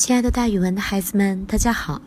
[0.00, 2.00] 亲爱的，大语文的孩子们，大家好！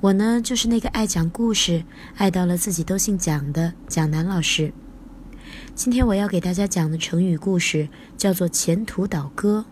[0.00, 1.84] 我呢，就是那个爱讲故事、
[2.16, 4.72] 爱到了自己都姓蒋的蒋楠老师。
[5.72, 9.66] 今天我要给大家讲的成语故事叫做“前途倒戈”。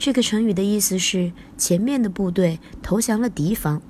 [0.00, 3.80] 这个成语的意思是前面的部队投降了敌方，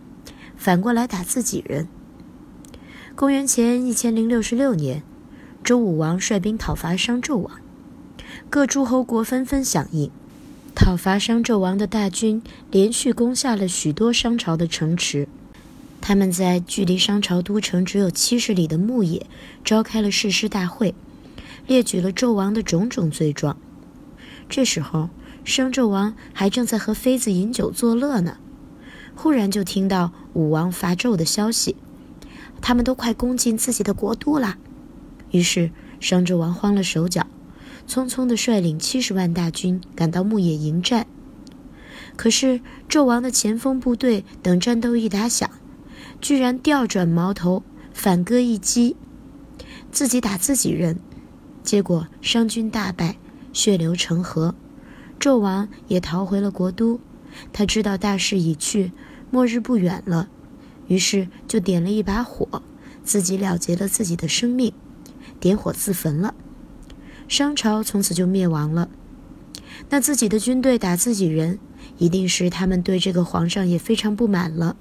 [0.55, 1.89] 反过来打自己人。
[3.17, 5.03] 公元前一千零六十六年，
[5.65, 7.59] 周武王率兵讨伐商纣王，
[8.51, 10.11] 各诸侯国纷纷响应。
[10.75, 15.29] 讨伐商纣王的大军连续攻下了许多商朝的城池。
[16.01, 19.27] 他们在距离商朝都城只有七十里的牧野
[19.65, 20.95] 召开了誓师大会，
[21.67, 23.57] 列举了纣王的种种罪状。
[24.49, 25.11] 这时候，
[25.45, 28.39] 商纣王还正在和妃子饮酒作乐呢，
[29.15, 31.77] 忽然就听到武王伐纣的消息，
[32.61, 34.57] 他们都快攻进自己的国都了。
[35.31, 35.71] 于是，
[36.01, 37.27] 商纣王慌了手脚。
[37.89, 41.07] 匆匆地率领七十万大军赶到牧野迎战，
[42.17, 45.51] 可是纣王的前锋部队等战斗一打响，
[46.21, 48.97] 居然调转矛头反戈一击，
[49.91, 50.99] 自己打自己人，
[51.63, 53.17] 结果商军大败，
[53.53, 54.55] 血流成河，
[55.21, 57.01] 纣王也逃回了国都。
[57.53, 58.93] 他知道大势已去，
[59.31, 60.29] 末日不远了，
[60.87, 62.63] 于是就点了一把火，
[63.03, 64.73] 自己了结了自己的生命，
[65.41, 66.35] 点火自焚了。
[67.33, 68.91] 商朝从此就灭亡了。
[69.89, 71.59] 那自己的军队打自己人，
[71.97, 74.77] 一定是他们对这个皇上也非常不满了，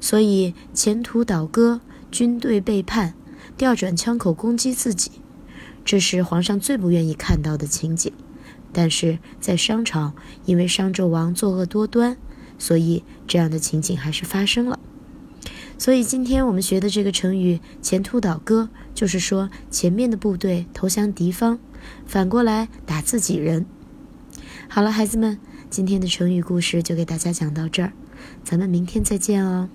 [0.00, 3.14] 所以前途倒戈，军队背叛，
[3.56, 5.12] 调转枪口攻击自己，
[5.84, 8.12] 这是皇上最不愿意看到的情景。
[8.72, 10.14] 但是在商朝，
[10.46, 12.16] 因为商纣王作恶多端，
[12.58, 14.80] 所以这样的情景还是发生了。
[15.80, 21.58] 所以今天我们学的这个成语“前凸倒戈”，就是说前面的部队投降敌方，
[22.04, 23.64] 反过来打自己人。
[24.68, 25.38] 好了，孩子们，
[25.70, 27.94] 今天的成语故事就给大家讲到这儿，
[28.44, 29.70] 咱们明天再见哦。